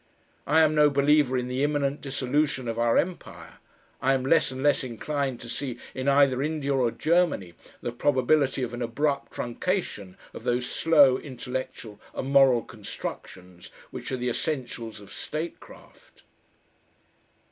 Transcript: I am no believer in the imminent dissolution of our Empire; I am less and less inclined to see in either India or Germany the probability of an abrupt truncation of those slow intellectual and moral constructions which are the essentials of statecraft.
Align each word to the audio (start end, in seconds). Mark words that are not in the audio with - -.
I 0.47 0.61
am 0.61 0.73
no 0.73 0.89
believer 0.89 1.37
in 1.37 1.47
the 1.47 1.63
imminent 1.63 2.01
dissolution 2.01 2.67
of 2.67 2.79
our 2.79 2.97
Empire; 2.97 3.59
I 4.01 4.13
am 4.15 4.25
less 4.25 4.49
and 4.49 4.63
less 4.63 4.83
inclined 4.83 5.39
to 5.41 5.47
see 5.47 5.77
in 5.93 6.07
either 6.07 6.41
India 6.41 6.73
or 6.73 6.89
Germany 6.89 7.53
the 7.81 7.91
probability 7.91 8.63
of 8.63 8.73
an 8.73 8.81
abrupt 8.81 9.31
truncation 9.33 10.15
of 10.33 10.43
those 10.43 10.67
slow 10.67 11.19
intellectual 11.19 12.01
and 12.15 12.29
moral 12.31 12.63
constructions 12.63 13.69
which 13.91 14.11
are 14.11 14.17
the 14.17 14.29
essentials 14.29 14.99
of 14.99 15.13
statecraft. 15.13 16.23